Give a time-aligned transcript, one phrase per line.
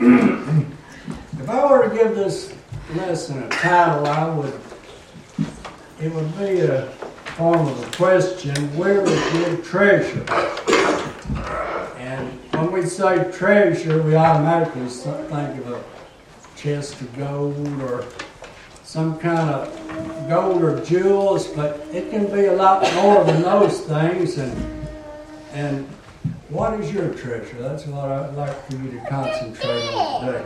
[0.00, 2.54] if I were to give this
[2.94, 4.60] lesson a title, I would,
[6.00, 6.86] it would be a
[7.36, 10.24] form of a question, where is your treasure?
[11.98, 15.84] And when we say treasure, we automatically think of a
[16.56, 18.04] chest of gold or
[18.84, 23.80] some kind of gold or jewels, but it can be a lot more than those
[23.80, 24.38] things.
[24.38, 24.78] And
[25.52, 25.88] and
[26.48, 27.60] what is your treasure?
[27.60, 30.44] That's what I'd like for you to concentrate on today.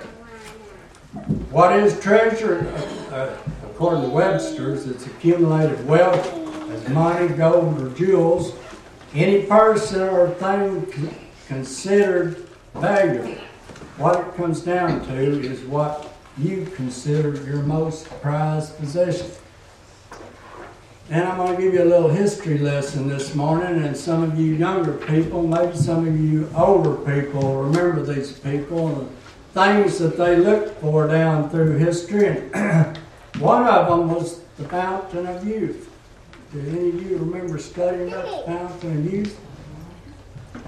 [1.50, 2.66] What is treasure?
[3.10, 6.26] Uh, according to Webster's, it's accumulated wealth
[6.70, 8.54] as money, gold, or jewels.
[9.14, 11.14] Any person or thing
[11.46, 13.34] considered valuable.
[13.98, 19.30] What it comes down to is what you consider your most prized possession.
[21.12, 24.40] And I'm going to give you a little history lesson this morning, and some of
[24.40, 29.98] you younger people, maybe some of you older people, remember these people and the things
[29.98, 32.50] that they looked for down through history.
[32.54, 32.96] And
[33.40, 35.94] one of them was the fountain of youth.
[36.50, 39.38] Do any of you remember studying that fountain of youth?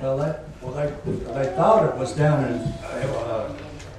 [0.03, 3.51] Well, that, well they, they thought it was down in uh,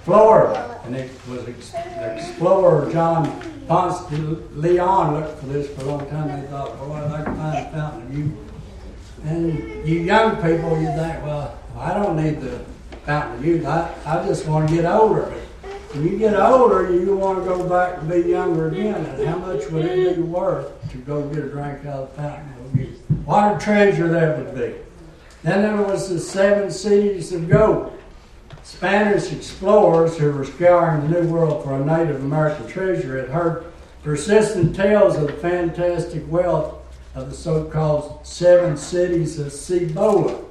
[0.04, 6.42] Florida, and it was ex- explorer John Leon looked for this for a long time.
[6.42, 8.34] They thought, boy, I'd like to find a fountain of youth.
[9.24, 12.64] And you young people, you think, well, I don't need the
[13.06, 13.66] fountain of youth.
[13.66, 15.34] I, I just want to get older.
[15.94, 19.06] When you get older, you want to go back and be younger again.
[19.06, 22.22] And how much would it be worth to go get a drink out of the
[22.22, 23.02] fountain of youth?
[23.26, 24.76] What a treasure that would be.
[25.44, 27.98] Then there was the seven cities of gold.
[28.66, 33.72] Spanish explorers who were scouring the New World for a Native American treasure had heard
[34.04, 36.82] persistent tales of the fantastic wealth
[37.14, 40.44] of the so called seven cities of Cibola.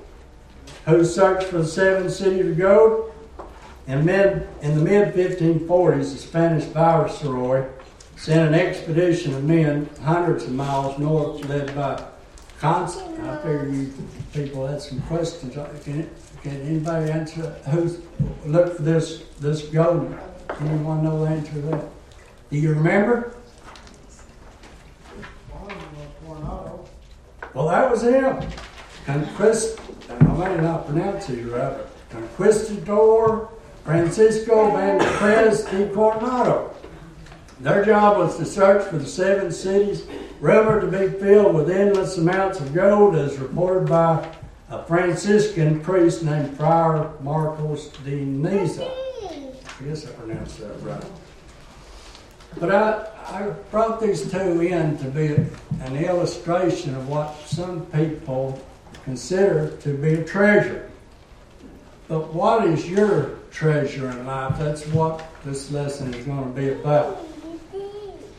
[0.86, 3.12] Who searched for the seven cities of gold?
[3.88, 7.66] In, mid, in the mid 1540s, the Spanish viceroy
[8.14, 12.00] sent an expedition of men hundreds of miles north, led by
[12.60, 13.20] Constant.
[13.20, 13.92] I figure you
[14.32, 15.56] people had some questions.
[16.44, 17.56] Can anybody answer?
[17.70, 18.00] Who's
[18.44, 20.14] looked for this this gold?
[20.60, 21.84] Anyone know the answer to that?
[22.50, 23.34] Do you remember?
[27.54, 28.36] Well, that was him.
[29.06, 29.80] Conquist.
[30.10, 31.76] I may not pronounce it right.
[32.10, 33.48] Conquistador
[33.84, 36.74] Francisco Van Vázquez de Coronado.
[37.60, 40.06] Their job was to search for the seven cities
[40.40, 44.28] rumored to be filled with endless amounts of gold, as reported by
[44.74, 48.90] a Franciscan priest named Friar Marcos de Niza.
[49.30, 51.04] I guess I pronounced that right.
[52.58, 55.34] But I, I brought these two in to be
[55.80, 58.60] an illustration of what some people
[59.04, 60.90] consider to be a treasure.
[62.08, 64.58] But what is your treasure in life?
[64.58, 67.26] That's what this lesson is going to be about.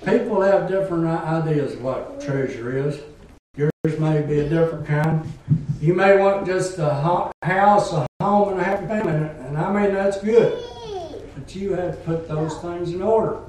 [0.05, 2.99] People have different ideas of what treasure is.
[3.57, 5.25] Yours may be a different kind.
[5.79, 9.93] You may want just a house, a home, and a happy family, and I mean
[9.93, 10.61] that's good.
[11.35, 13.39] But you have to put those things in order.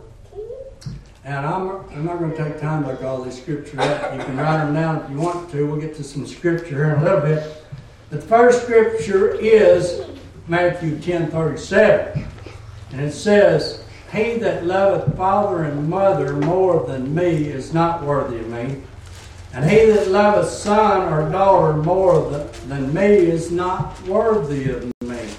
[1.25, 4.15] And I'm, I'm not going to take time to look all these scriptures up.
[4.15, 5.66] You can write them down if you want to.
[5.66, 7.66] We'll get to some scripture here in a little bit.
[8.11, 10.03] But the first scripture is
[10.47, 12.28] Matthew 10 37.
[12.93, 18.39] And it says, He that loveth father and mother more than me is not worthy
[18.39, 18.83] of me.
[19.56, 22.31] And he that loveth son or daughter more
[22.67, 25.31] than me is not worthy of me.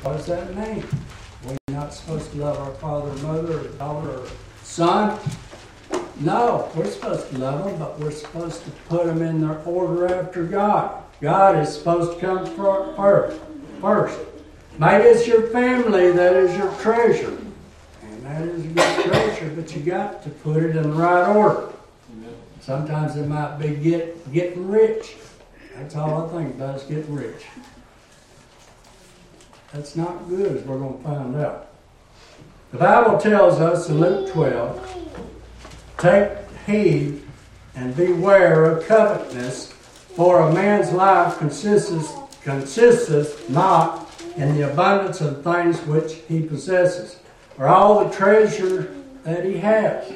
[0.00, 0.82] What does that mean?
[1.44, 4.28] We're not supposed to love our father, mother, or daughter, or
[4.62, 5.20] son.
[6.20, 10.06] No, we're supposed to love them, but we're supposed to put them in their order
[10.06, 11.04] after God.
[11.20, 13.38] God is supposed to come first.
[13.82, 14.18] First,
[14.78, 17.36] maybe it's your family that is your treasure,
[18.04, 21.28] and that is a good treasure, but you got to put it in the right
[21.28, 21.70] order.
[22.60, 25.16] Sometimes it might be get, getting rich.
[25.74, 27.46] That's all I think about is getting rich.
[29.72, 31.68] That's not good, as we're going to find out.
[32.72, 35.08] The Bible tells us in Luke 12
[35.98, 36.30] take
[36.66, 37.22] heed
[37.74, 42.12] and beware of covetousness, for a man's life consists,
[42.42, 47.20] consisteth not in the abundance of things which he possesses,
[47.58, 48.94] or all the treasure
[49.24, 50.12] that he has.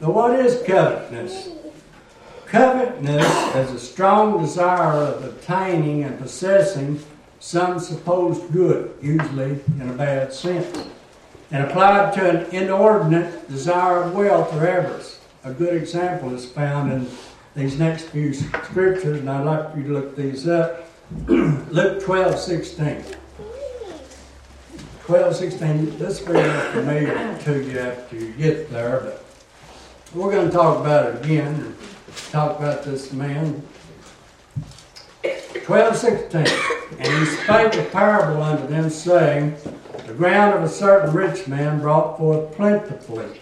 [0.00, 1.61] But what is covetousness?
[2.52, 7.00] Covetousness is a strong desire of obtaining and possessing
[7.40, 10.86] some supposed good, usually in a bad sense,
[11.50, 15.18] and applied to an inordinate desire of wealth or avarice.
[15.44, 17.08] A good example is found in
[17.56, 20.90] these next few scriptures, and I'd like for you to look these up.
[21.26, 23.04] Luke 12, 16.
[25.04, 29.24] 12, 16, this will be familiar to you after you get there, but
[30.14, 31.74] we're going to talk about it again
[32.30, 33.62] talk about this man.
[35.64, 36.46] 12, 16.
[36.98, 39.56] And he spake a parable unto them, saying,
[40.06, 43.40] The ground of a certain rich man brought forth plentifully.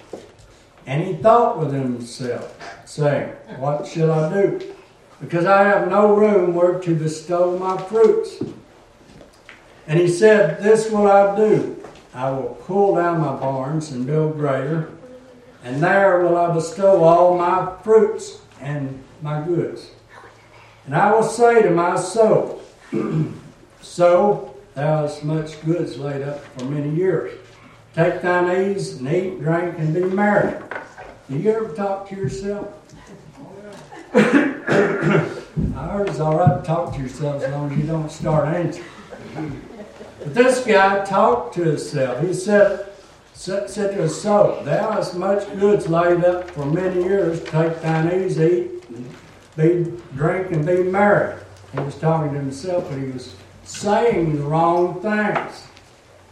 [0.86, 4.74] And he thought within himself, saying, What shall I do?
[5.20, 8.42] Because I have no room where to bestow my fruits.
[9.86, 11.82] And he said, This will I do.
[12.12, 14.90] I will pull down my barns and build greater,
[15.62, 19.90] and there will I bestow all my fruits and my goods.
[20.86, 22.62] And I will say to my soul,
[23.80, 27.38] So thou hast much goods laid up for many years.
[27.94, 30.54] Take thine ease and eat, drink, and be merry.
[31.28, 32.68] Do you ever talk to yourself?
[34.14, 38.86] I it's all right to talk to yourself as long as you don't start answering.
[40.18, 42.24] But this guy talked to himself.
[42.24, 42.89] He said,
[43.44, 47.42] to his soul, Thou hast much goods laid up for many years.
[47.44, 48.84] Take thine ease, eat,
[49.56, 51.36] be, drink, and be merry.
[51.72, 53.34] He was talking to himself, but he was
[53.64, 55.64] saying the wrong things.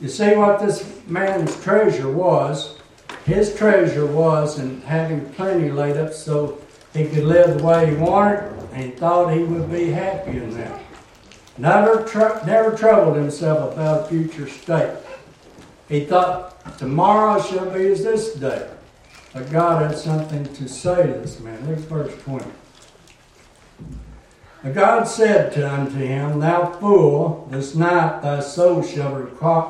[0.00, 2.78] You see what this man's treasure was?
[3.24, 6.60] His treasure was in having plenty laid up so
[6.92, 8.40] he could live the way he wanted,
[8.72, 10.80] and he thought he would be happy in that.
[11.56, 14.94] Never, tr- never troubled himself about a future state.
[15.88, 18.68] He thought, tomorrow shall be as this day.
[19.32, 21.68] But God had something to say to this man.
[21.68, 22.44] Look at verse 20.
[24.64, 29.14] And God said to unto him, Thou fool, this night thy soul shall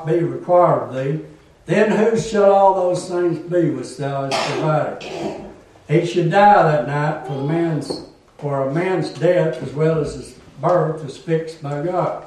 [0.07, 1.25] be required of thee.
[1.67, 5.45] Then who shall all those things be which thou hast provided?
[5.87, 10.15] He should die that night for the man's for a man's death as well as
[10.15, 12.25] his birth is fixed by God.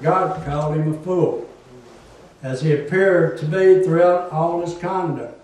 [0.00, 1.49] God called him a fool,
[2.42, 5.36] as he appeared to be throughout all his conduct.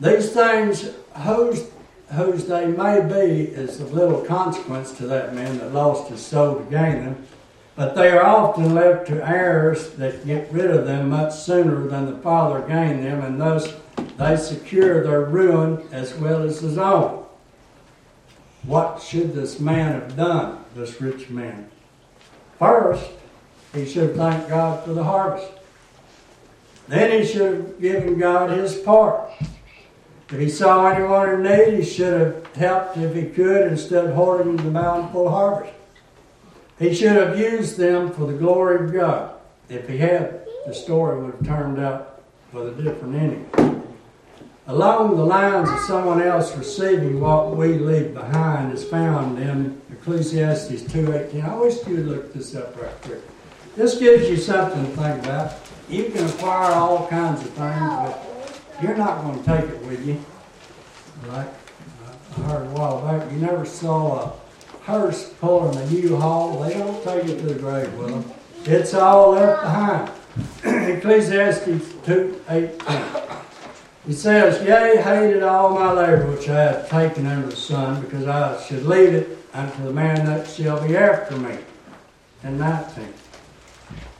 [0.00, 1.70] These things, whose,
[2.12, 6.56] whose they may be, is of little consequence to that man that lost his soul
[6.56, 7.26] to gain them,
[7.74, 12.06] but they are often left to heirs that get rid of them much sooner than
[12.06, 13.74] the father gained them, and thus
[14.18, 17.24] they secure their ruin as well as his own.
[18.64, 21.70] What should this man have done, this rich man?
[22.58, 23.10] First,
[23.76, 25.50] he should thanked God for the harvest.
[26.88, 29.30] Then he should have given God his part.
[30.30, 34.14] If he saw anyone in need, he should have helped if he could instead of
[34.14, 35.72] hoarding the bountiful harvest.
[36.78, 39.34] He should have used them for the glory of God.
[39.68, 43.76] If he had, the story would have turned out with a different ending
[44.66, 50.82] along the lines of someone else receiving what we leave behind is found in Ecclesiastes
[50.82, 51.44] 2.18.
[51.44, 53.20] I wish you would look this up right quick.
[53.76, 55.52] This gives you something to think about.
[55.90, 60.06] You can acquire all kinds of things, but you're not going to take it with
[60.06, 60.18] you.
[61.28, 61.48] Like
[62.38, 64.32] I heard a while back, you never saw a
[64.82, 66.62] hearse pulling a U-Haul.
[66.62, 68.24] They don't take it to the grave with them.
[68.64, 70.10] It's all left behind.
[70.96, 71.66] Ecclesiastes
[72.06, 73.42] 2.18.
[74.06, 78.26] He says, Yea, hated all my labor which I have taken under the sun, because
[78.26, 81.58] I should leave it unto the man that shall be after me.
[82.42, 83.12] And 19.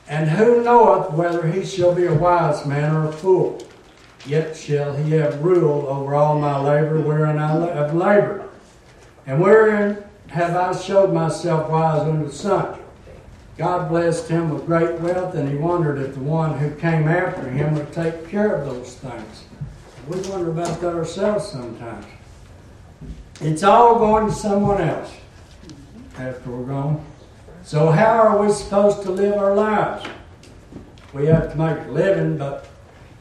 [0.09, 3.61] And who knoweth whether he shall be a wise man or a fool?
[4.25, 8.49] Yet shall he have rule over all my labor wherein I have labored.
[9.25, 12.79] And wherein have I showed myself wise under the sun?
[13.57, 17.49] God blessed him with great wealth, and he wondered if the one who came after
[17.49, 19.45] him would take care of those things.
[20.07, 22.05] We wonder about that ourselves sometimes.
[23.41, 25.11] It's all going to someone else
[26.17, 27.05] after we're gone.
[27.67, 30.05] So, how are we supposed to live our lives?
[31.11, 32.69] We have to make a living, but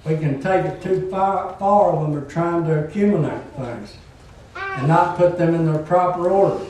[0.04, 3.96] we can take it too far, far when we're trying to accumulate things
[4.54, 6.64] and not put them in their proper order.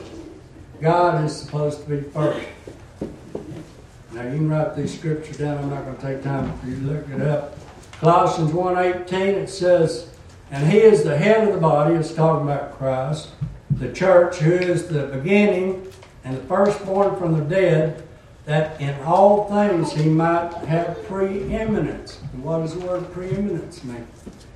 [0.81, 2.47] God is supposed to be first.
[4.11, 5.59] Now, you can write these scriptures down.
[5.59, 7.59] I'm not going to take time for you to look it up.
[7.99, 10.09] Colossians 1.18, it says,
[10.49, 13.29] And he is the head of the body, it's talking about Christ,
[13.69, 15.86] the church, who is the beginning
[16.27, 18.03] and the firstborn from the dead,
[18.45, 22.19] that in all things he might have preeminence.
[22.33, 24.05] And what does the word preeminence mean?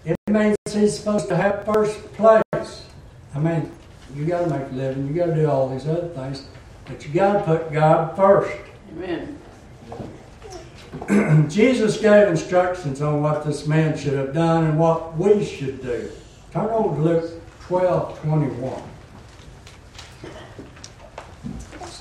[0.04, 2.86] It means he's supposed to have first place.
[3.34, 3.72] I mean,
[4.13, 6.46] you got to make a living, you got to do all these other things,
[6.86, 8.58] but you got to put God first.
[8.92, 9.38] Amen.
[11.50, 16.12] Jesus gave instructions on what this man should have done and what we should do.
[16.51, 18.90] Turn over to Luke 12 21.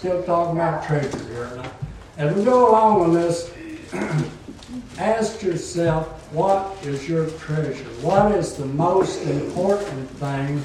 [0.00, 1.62] Still talking about treasure here.
[2.16, 3.52] as we go along on this,
[4.98, 7.84] ask yourself, what is your treasure?
[8.00, 10.64] What is the most important thing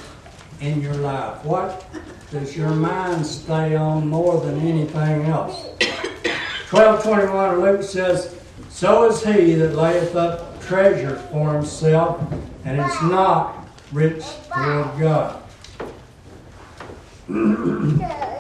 [0.61, 1.43] in your life?
[1.43, 1.85] What
[2.31, 5.65] does your mind stay on more than anything else?
[6.71, 8.39] 1221 Luke says,
[8.69, 12.23] So is he that layeth up treasure for himself
[12.63, 14.23] and is not rich
[14.53, 15.43] toward God.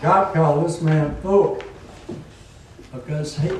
[0.00, 1.62] God called this man fool
[2.92, 3.50] because he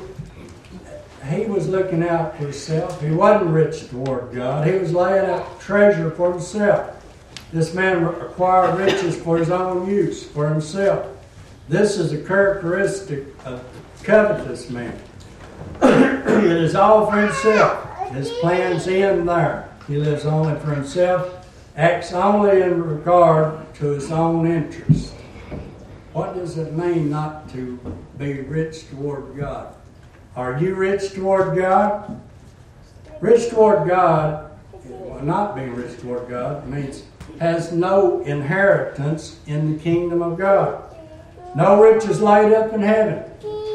[1.29, 3.01] he was looking out for himself.
[3.03, 4.67] He wasn't rich toward God.
[4.67, 6.95] He was laying up treasure for himself.
[7.53, 11.07] This man acquired riches for his own use, for himself.
[11.69, 13.63] This is a characteristic of
[14.03, 14.99] covetous man.
[15.83, 18.11] it is all for himself.
[18.11, 19.69] His plans end there.
[19.87, 25.13] He lives only for himself, acts only in regard to his own interests.
[26.19, 27.79] What does it mean not to
[28.19, 29.73] be rich toward God?
[30.35, 32.21] Are you rich toward God?
[33.21, 34.51] Rich toward God,
[34.85, 37.05] well, not being rich toward God, means
[37.39, 40.93] has no inheritance in the kingdom of God.
[41.55, 43.23] No riches laid up in heaven.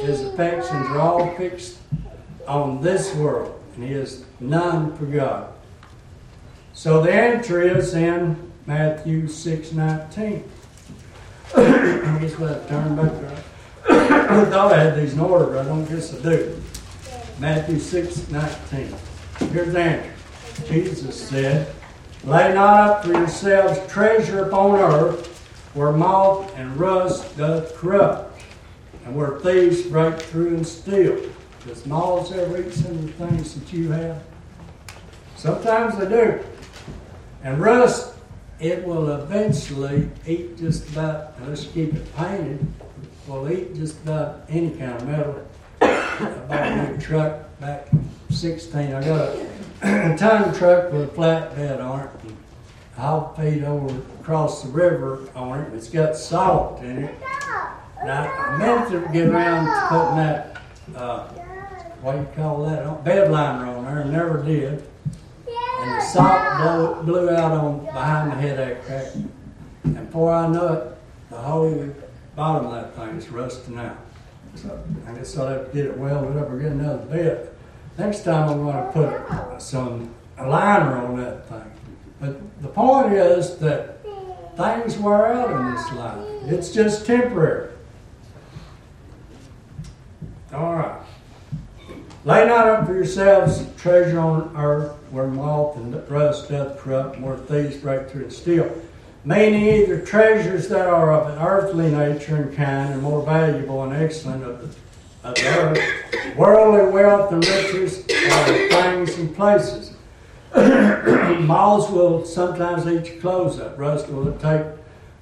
[0.02, 1.78] His affections are all fixed
[2.46, 5.54] on this world, and he has none for God.
[6.74, 10.44] So the answer is in Matthew 6 19.
[11.56, 13.44] I guess we'll have to turn back there.
[13.90, 16.62] I thought I had these in order, but I don't guess I do.
[17.40, 18.96] Matthew 6 19.
[19.52, 20.14] Here's the answer.
[20.68, 21.74] Jesus said,
[22.24, 25.28] Lay not up for yourselves treasure upon earth,
[25.74, 28.42] where moth and rust doth corrupt,
[29.06, 31.20] and where thieves break through and steal.
[31.68, 34.24] Does moths ever eat some of the things that you have?
[35.36, 36.40] Sometimes they do.
[37.44, 38.13] And rust,
[38.60, 42.66] it will eventually eat just about, you keep it painted,
[43.28, 45.48] will eat just about any kind of metal.
[45.82, 48.94] I bought a truck back in 16.
[48.94, 49.36] I got
[49.82, 52.10] a ton truck with a flatbed on it.
[52.98, 55.74] I'll feed over across the river on it.
[55.74, 57.16] It's got salt in it.
[58.06, 60.62] Now, I meant to get around to putting that,
[60.96, 61.28] uh,
[62.02, 64.88] what do you call that, bed liner on there, and never did.
[66.12, 69.08] Salt blew, blew out on behind the headache rack.
[69.84, 70.98] And before I know it,
[71.30, 71.94] the whole
[72.36, 73.98] bottom of that thing is rusting out.
[74.56, 77.56] So I guess I'll have to get it welded up or get another bit.
[77.98, 81.72] Next time I'm going to put some a liner on that thing.
[82.20, 84.02] But the point is that
[84.56, 86.28] things wear out in this life.
[86.46, 87.72] It's just temporary.
[90.54, 91.03] All right.
[92.26, 97.26] Lay not up for yourselves treasure on earth where moth and rust doth corrupt, and
[97.26, 98.82] where thieves break through and steal.
[99.26, 103.94] Meaning either treasures that are of an earthly nature and kind are more valuable and
[103.94, 106.38] excellent of the, of the earth.
[106.38, 108.00] Worldly wealth and riches
[108.32, 109.94] are things and places.
[110.56, 113.78] Moths will sometimes eat your clothes up.
[113.78, 114.66] Rust will take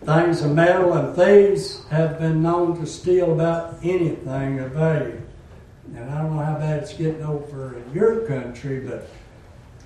[0.04, 5.22] things of metal, and thieves have been known to steal about anything of value.
[5.96, 9.10] And I don't know how bad it's getting over in your country, but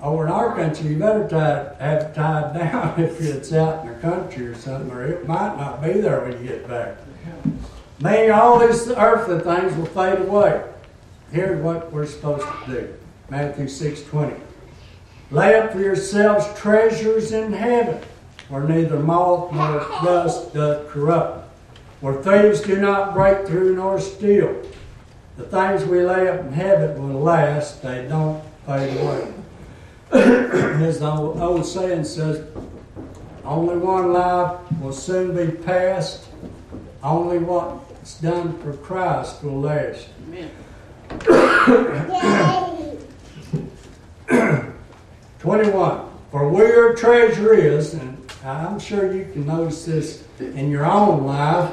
[0.01, 3.93] over in our country, you better tie, have it tied down if it's out in
[3.93, 6.97] the country or something, or it might not be there when you get back.
[7.99, 10.63] Meaning all these earthly things will fade away.
[11.31, 12.93] Here's what we're supposed to do.
[13.29, 14.35] Matthew 6 20.
[15.31, 17.99] Lay up for yourselves treasures in heaven,
[18.49, 21.49] where neither moth nor rust doth corrupt,
[22.01, 24.61] where thieves do not break through nor steal.
[25.37, 29.33] The things we lay up in heaven will last, they don't fade away.
[30.11, 32.45] As the old, old saying says,
[33.43, 36.27] only one life will soon be passed,
[37.03, 40.07] only what's done for Christ will last.
[40.27, 40.51] Amen.
[45.39, 46.11] 21.
[46.31, 51.25] For where your treasure is, and I'm sure you can notice this in your own
[51.25, 51.71] life,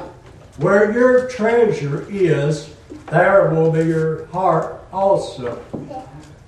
[0.59, 2.75] where your treasure is,
[3.11, 5.63] there will be your heart also.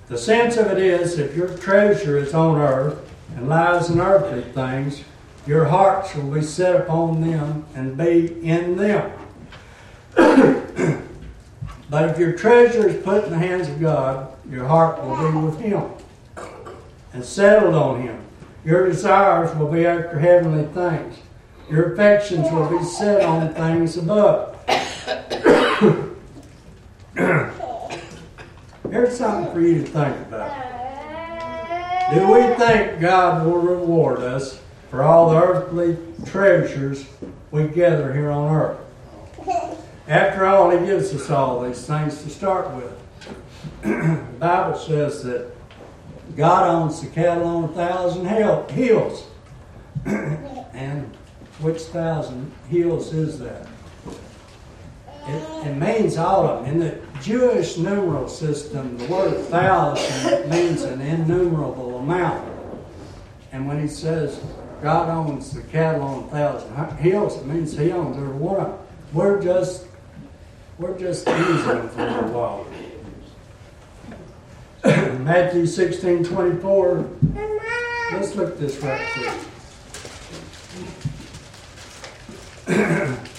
[0.07, 4.43] The sense of it is if your treasure is on earth and lies in earthly
[4.53, 5.03] things,
[5.47, 9.11] your hearts will be set upon them and be in them.
[10.15, 15.37] but if your treasure is put in the hands of God, your heart will be
[15.37, 15.83] with Him
[17.13, 18.21] and settled on Him.
[18.63, 21.17] Your desires will be after heavenly things.
[21.69, 24.54] Your affections will be set on things above.
[28.91, 30.65] Here's something for you to think about.
[32.13, 37.05] Do we think God will reward us for all the earthly treasures
[37.51, 38.79] we gather here on earth?
[40.09, 42.91] After all, He gives us all these things to start with.
[43.81, 45.51] the Bible says that
[46.35, 48.25] God owns the cattle on a thousand
[48.71, 49.25] hills.
[50.05, 51.15] and
[51.61, 53.67] which thousand hills is that?
[55.27, 56.73] It, it, means all of them.
[56.73, 62.51] In the Jewish numeral system, the word thousand means an innumerable amount.
[63.51, 64.39] And when he says
[64.81, 68.77] God owns the cattle on a thousand hills, it means he owns every one.
[69.13, 69.85] We're just
[70.77, 72.67] we're just using them for a while.
[75.19, 77.09] Matthew 16, 24.
[78.11, 79.01] Let's look this right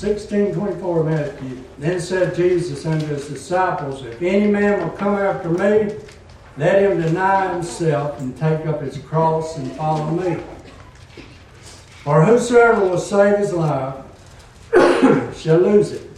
[0.00, 0.16] quick.
[0.16, 1.64] 1624 Matthew.
[1.78, 5.94] Then said Jesus unto his disciples, If any man will come after me,
[6.56, 10.42] let him deny himself and take up his cross and follow me.
[12.02, 13.96] For whosoever will save his life
[15.36, 16.10] shall lose it.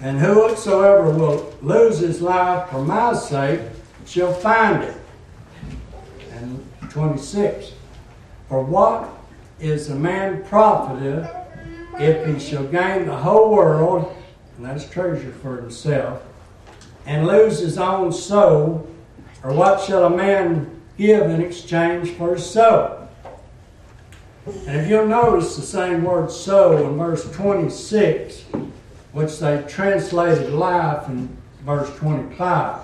[0.00, 3.60] And whosoever will lose his life for my sake
[4.06, 4.96] shall find it.
[6.32, 7.72] And 26.
[8.48, 9.08] For what
[9.60, 11.28] is a man profited
[12.00, 14.16] if he shall gain the whole world,
[14.56, 16.22] and that's treasure for himself,
[17.06, 18.88] and lose his own soul,
[19.44, 23.08] or what shall a man give in exchange for his soul?
[24.46, 28.44] And if you'll notice the same word soul in verse 26,
[29.12, 32.80] which they translated life in verse 25,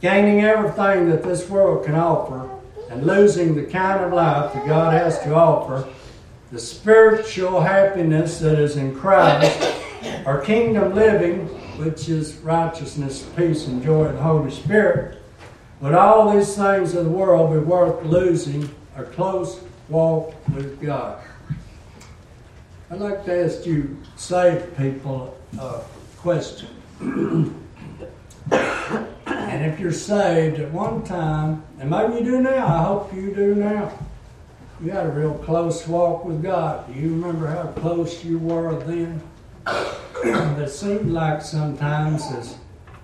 [0.00, 2.50] gaining everything that this world can offer
[2.90, 5.86] and losing the kind of life that God has to offer
[6.50, 9.76] the spiritual happiness that is in Christ,
[10.24, 15.22] our kingdom living, which is righteousness, peace, and joy in the Holy Spirit,
[15.80, 21.22] would all these things of the world be worth losing a close walk with God?
[22.90, 25.82] I'd like to ask you, saved people, a
[26.16, 26.68] question.
[27.00, 27.54] and
[29.26, 33.54] if you're saved at one time, and maybe you do now, I hope you do
[33.54, 33.92] now
[34.80, 36.86] you had a real close walk with God.
[36.92, 39.20] Do you remember how close you were then?
[40.24, 42.56] it seemed like sometimes as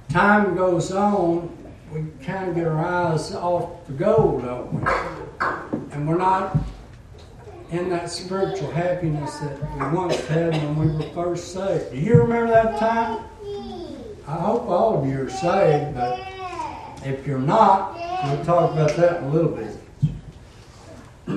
[0.09, 1.51] time goes on,
[1.93, 4.83] we kind of get our eyes off the goal, don't we?
[5.93, 6.57] And we're not
[7.71, 11.91] in that spiritual happiness that we once had when we were first saved.
[11.93, 13.25] Do you remember that time?
[14.27, 16.21] I hope all of you are saved, but
[17.05, 19.77] if you're not, we'll talk about that in a little bit.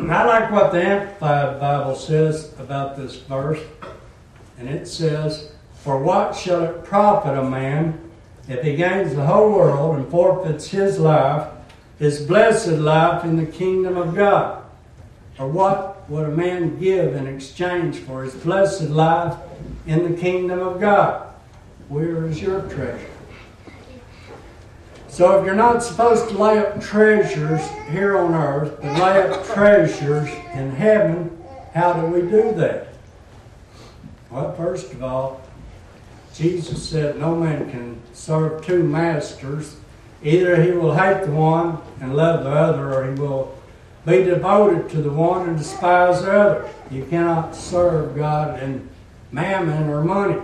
[0.05, 3.59] I like what the Amplified Bible says about this verse.
[4.57, 7.99] And it says, For what shall it profit a man
[8.47, 11.47] if he gains the whole world and forfeits his life,
[11.99, 14.63] his blessed life in the kingdom of God?
[15.39, 19.35] Or what would a man give in exchange for his blessed life
[19.85, 21.27] in the kingdom of God?
[21.89, 23.16] Where is your treasure?
[25.17, 29.47] So if you're not supposed to lay up treasures here on earth, but lay up
[29.47, 31.35] treasures in heaven,
[31.73, 32.89] how do we do that?
[34.29, 35.41] Well, first of all,
[36.35, 39.77] Jesus said no man can serve two masters.
[40.21, 43.57] Either he will hate the one and love the other, or he will
[44.05, 46.69] be devoted to the one and despise the other.
[46.91, 48.87] You cannot serve God and
[49.31, 50.39] mammon or money.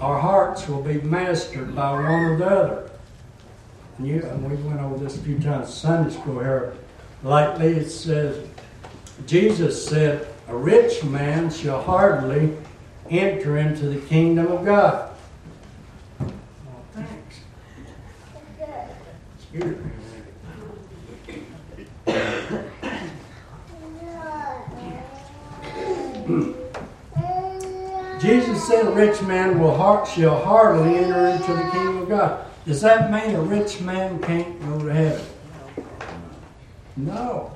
[0.00, 2.85] Our hearts will be mastered by one or the other.
[3.98, 6.74] And, we went over this a few times Sunday school here
[7.22, 7.68] lately.
[7.68, 8.46] It says,
[9.26, 12.54] Jesus said, A rich man shall hardly
[13.08, 15.12] enter into the kingdom of God.
[16.92, 17.40] Thanks.
[19.38, 19.76] Excuse me.
[28.20, 32.46] Jesus said, A rich man will shall hardly enter into the kingdom of God.
[32.66, 35.24] Does that mean a rich man can't go to heaven?
[36.96, 37.52] No.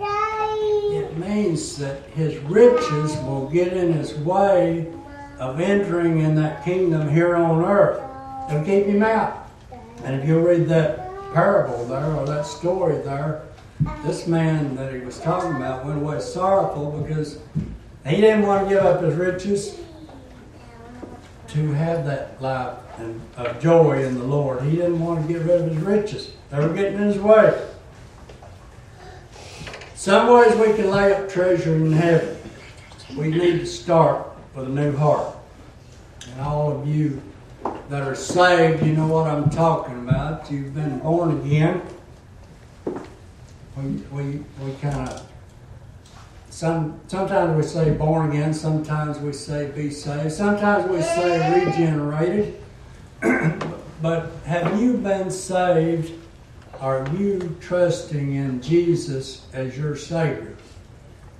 [0.92, 4.86] It means that his riches will get in his way
[5.40, 8.00] of entering in that kingdom here on earth.
[8.48, 9.50] It'll keep him out.
[10.04, 13.42] And if you read that parable there or that story there,
[14.04, 17.40] this man that he was talking about went away sorrowful because
[18.06, 19.80] he didn't want to give up his riches
[21.52, 24.62] to have that life and of joy in the Lord.
[24.62, 26.32] He didn't want to get rid of his riches.
[26.50, 27.68] They were getting in his way.
[29.94, 32.36] Some ways we can lay up treasure in heaven.
[33.16, 35.36] We need to start with a new heart.
[36.30, 37.20] And all of you
[37.88, 40.50] that are saved, you know what I'm talking about.
[40.50, 41.82] You've been born again.
[43.76, 45.29] We, we, we kind of
[46.60, 52.62] some sometimes we say born again, sometimes we say be saved, sometimes we say regenerated.
[54.02, 56.12] but have you been saved?
[56.78, 60.54] Are you trusting in Jesus as your Savior?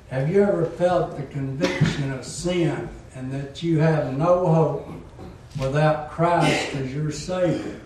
[0.08, 4.88] Have you ever felt the conviction of sin and that you have no hope
[5.60, 7.78] without Christ as your Savior?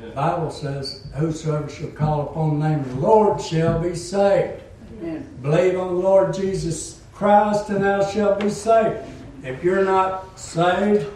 [0.00, 4.64] The Bible says, Whosoever shall call upon the name of the Lord shall be saved.
[4.98, 5.28] Amen.
[5.42, 8.98] Believe on the Lord Jesus Christ and thou shalt be saved.
[9.42, 11.06] If you're not saved,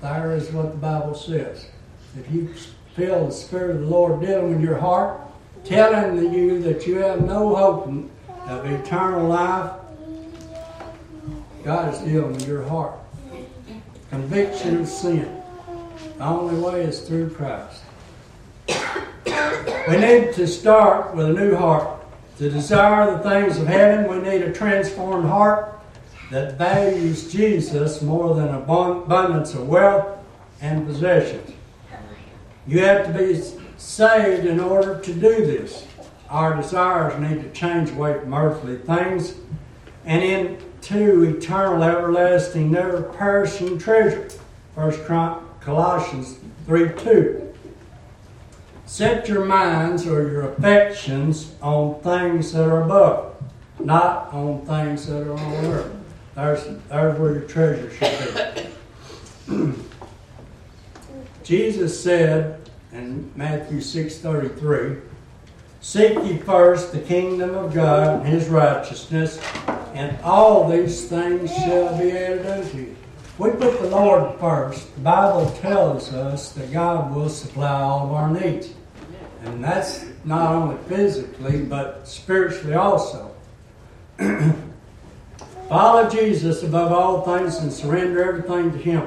[0.00, 1.66] there is what the Bible says.
[2.18, 2.52] If you
[2.94, 5.20] feel the Spirit of the Lord dealing in your heart,
[5.64, 7.86] telling you that you have no hope
[8.48, 9.72] of eternal life,
[11.64, 12.98] God is dealing with your heart.
[14.10, 15.42] Conviction of sin.
[16.18, 17.82] The only way is through Christ.
[19.88, 21.91] We need to start with a new heart.
[22.42, 25.78] To desire the things of heaven, we need a transformed heart
[26.32, 30.18] that values Jesus more than abundance of wealth
[30.60, 31.52] and possessions.
[32.66, 33.40] You have to be
[33.76, 35.86] saved in order to do this.
[36.28, 39.36] Our desires need to change away from earthly things
[40.04, 44.28] and into eternal, everlasting, never perishing treasure.
[44.74, 45.06] First
[45.60, 47.51] Colossians 3 2.
[48.92, 53.34] Set your minds or your affections on things that are above,
[53.80, 55.92] not on things that are on earth.
[56.34, 58.66] There's, there's where your treasure should
[59.46, 59.72] be.
[61.42, 65.00] Jesus said in Matthew 6:33,
[65.80, 69.40] "Seek ye first the kingdom of God and his righteousness,
[69.94, 72.96] and all these things shall be added unto you."
[73.38, 74.94] We put the Lord first.
[74.96, 78.68] The Bible tells us that God will supply all of our needs.
[79.44, 83.34] And that's not only physically, but spiritually also.
[85.68, 89.02] Follow Jesus above all things and surrender everything to Him.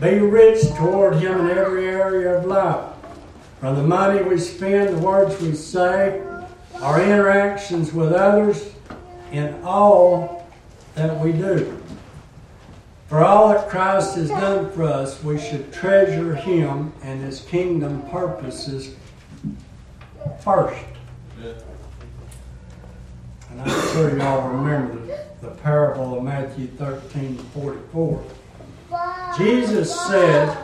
[0.00, 2.94] Be rich toward Him in every area of life.
[3.58, 6.22] From the money we spend, the words we say,
[6.76, 8.72] our interactions with others,
[9.32, 10.48] in all
[10.94, 11.82] that we do.
[13.08, 18.02] For all that Christ has done for us, we should treasure Him and His kingdom
[18.10, 18.94] purposes
[20.40, 20.84] first.
[23.50, 28.24] And I'm sure you all remember the, the parable of Matthew 13 44.
[29.36, 30.56] Jesus said,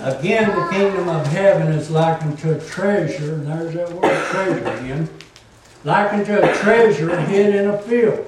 [0.00, 4.58] Again, the kingdom of heaven is likened to a treasure, and there's that word treasure
[4.58, 5.08] again,
[5.84, 8.26] likened to a treasure hid in a field,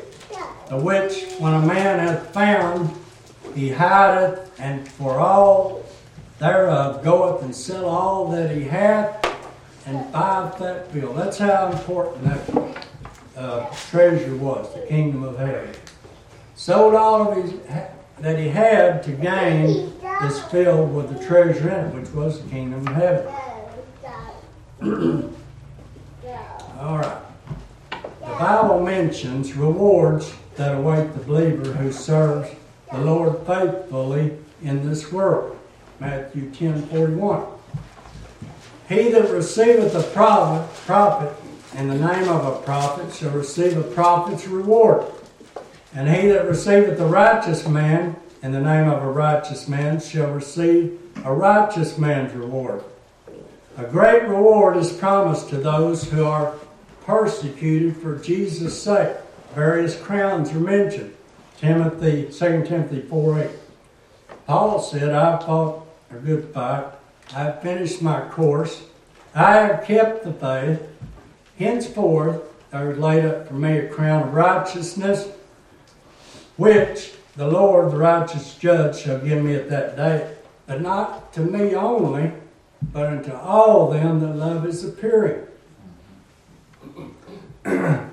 [0.70, 2.90] the which, when a man hath found,
[3.54, 5.84] he hideth, and for all
[6.38, 9.27] thereof goeth and sell all that he hath,
[9.88, 11.16] and buyeth that field.
[11.16, 12.84] That's how important that
[13.36, 15.74] uh, treasure was, the kingdom of heaven.
[16.54, 17.54] Sold all of his
[18.18, 22.50] that he had to gain this field with the treasure in it, which was the
[22.50, 23.32] kingdom of heaven.
[26.80, 27.22] all right.
[27.90, 32.50] The Bible mentions rewards that await the believer who serves
[32.90, 35.56] the Lord faithfully in this world.
[36.00, 37.57] Matthew 10 41.
[38.88, 41.36] He that receiveth a prophet, prophet
[41.76, 45.04] in the name of a prophet shall receive a prophet's reward.
[45.94, 50.30] And he that receiveth a righteous man in the name of a righteous man shall
[50.30, 52.82] receive a righteous man's reward.
[53.76, 56.54] A great reward is promised to those who are
[57.04, 59.16] persecuted for Jesus' sake.
[59.54, 61.14] Various crowns are mentioned.
[61.58, 63.50] Timothy, 2 Timothy 4 8.
[64.46, 66.86] Paul said, I fought a good fight.
[67.34, 68.82] I have finished my course.
[69.34, 70.82] I have kept the faith.
[71.58, 75.28] Henceforth, there is laid up for me a crown of righteousness,
[76.56, 80.34] which the Lord, the righteous judge, shall give me at that day.
[80.66, 82.32] But not to me only,
[82.92, 85.46] but unto all them that love his appearing.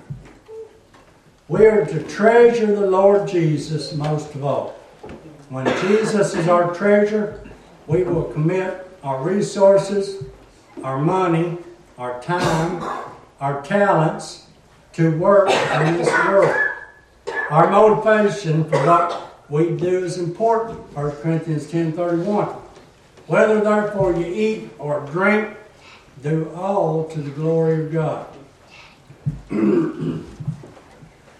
[1.47, 4.71] We are to treasure the Lord Jesus most of all.
[5.49, 7.47] When Jesus is our treasure,
[7.85, 10.23] we will commit our resources,
[10.83, 11.59] our money,
[11.99, 12.81] our time,
[13.39, 14.47] our talents
[14.93, 16.53] to work in this world.
[17.51, 20.79] Our motivation for what we do is important.
[20.95, 22.55] 1 Corinthians 10.31
[23.27, 25.55] Whether therefore you eat or drink,
[26.23, 28.27] do all to the glory of God.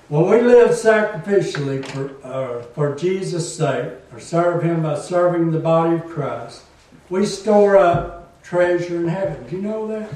[0.08, 5.60] When we live sacrificially for, uh, for Jesus' sake, or serve Him by serving the
[5.60, 6.65] body of Christ,
[7.10, 9.46] we store up treasure in heaven.
[9.48, 10.10] Do you know that?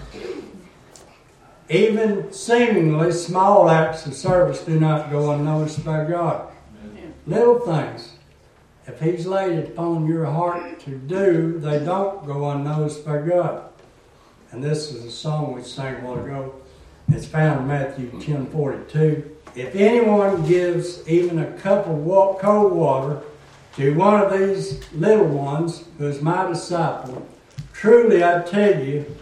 [1.70, 6.52] Even seemingly small acts of service do not go unnoticed by God.
[7.28, 8.14] Little things,
[8.88, 13.70] if He's laid it upon your heart to do, they don't go unnoticed by God.
[14.52, 16.56] And this is a song we sang a while ago.
[17.10, 19.38] It's found in Matthew 10 42.
[19.56, 22.04] If anyone gives even a cup of
[22.40, 23.22] cold water
[23.76, 27.28] to one of these little ones who is my disciple,
[27.74, 29.16] truly I tell you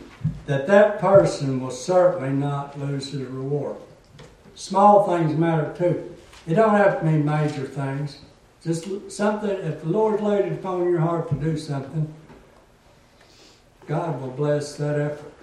[0.45, 3.77] that that person will certainly not lose his reward.
[4.55, 6.15] Small things matter too.
[6.47, 8.19] It don't have to be major things.
[8.63, 12.13] Just something, if the Lord laid it upon your heart to do something,
[13.85, 15.33] God will bless that effort.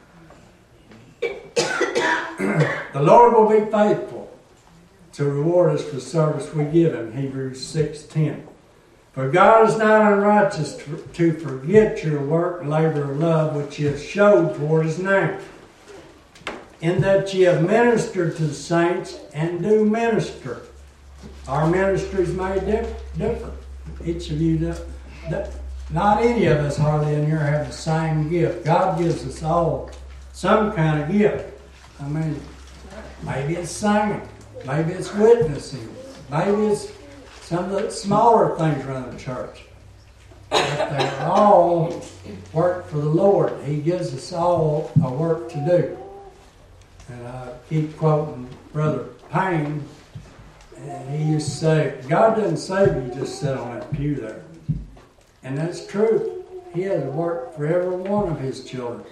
[2.93, 4.37] the Lord will be faithful
[5.13, 7.17] to reward us for the service we give Him.
[7.17, 8.47] Hebrews 6.10
[9.15, 10.77] For God is not unrighteous
[11.13, 15.39] to, forget your work labor of love which ye have showed toward His name,
[16.81, 20.63] in that ye have ministered to the saints and do minister.
[21.47, 23.55] Our ministry is made different.
[24.05, 24.75] Each of you,
[25.91, 28.65] not any of us hardly in here have the same gift.
[28.65, 29.91] God gives us all
[30.33, 31.57] some kind of gift.
[32.01, 32.41] I mean,
[33.23, 34.27] maybe it's singing,
[34.67, 35.89] maybe it's witnessing,
[36.29, 36.91] maybe it's
[37.45, 39.65] some of the smaller things around the church.
[40.49, 42.03] But they all
[42.55, 43.53] work for the Lord.
[43.65, 45.99] He gives us all a work to do.
[47.13, 49.85] And I keep quoting Brother Payne,
[50.79, 54.43] and he used to say, God doesn't save you just sit on that pew there.
[55.43, 56.45] And that's true.
[56.73, 59.05] He has work for every one of his children.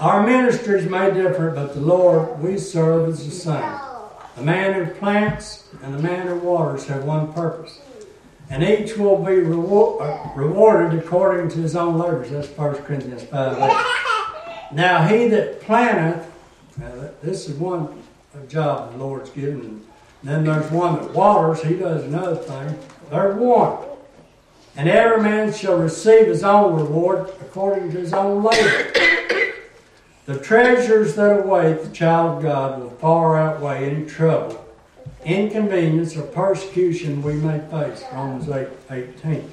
[0.00, 3.87] Our ministries may differ, but the Lord we serve is the same.
[4.38, 7.80] The man who plants and the man who waters have one purpose.
[8.48, 12.30] And each will be reward, uh, rewarded according to his own labors.
[12.30, 14.72] That's 1 Corinthians 5 8.
[14.72, 16.24] Now he that planteth,
[17.20, 18.00] this is one
[18.48, 19.84] job the Lord's given.
[20.22, 22.78] And then there's one that waters, he does another thing.
[23.10, 23.78] There's one.
[24.76, 28.92] And every man shall receive his own reward according to his own labor.
[30.28, 34.62] The treasures that await the child of God will far outweigh any trouble,
[35.24, 38.04] inconvenience, or persecution we may face.
[38.12, 39.50] Romans 8 18.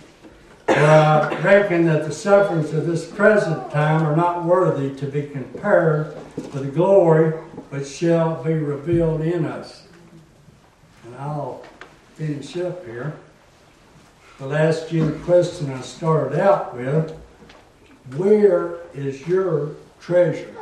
[0.65, 5.21] For I reckon that the sufferings of this present time are not worthy to be
[5.27, 7.31] compared with the glory
[7.69, 9.87] which shall be revealed in us.
[11.05, 11.63] And I'll
[12.15, 13.15] finish up here.
[14.39, 17.17] The last the question I started out with.
[18.17, 20.54] Where is your treasure?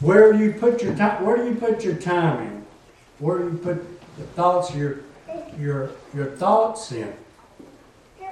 [0.00, 1.24] Where do you put your time?
[1.24, 2.66] Where do you put your time in?
[3.18, 4.98] Where do you put the thoughts your
[5.58, 7.12] your your thoughts in?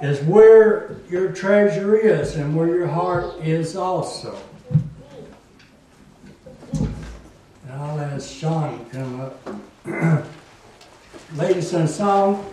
[0.01, 4.37] Is where your treasure is and where your heart is also.
[6.73, 6.93] And
[7.71, 9.47] I'll ask Sean to come up.
[11.35, 12.52] Ladies and song.